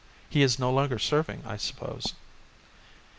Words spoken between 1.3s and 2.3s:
I suppose."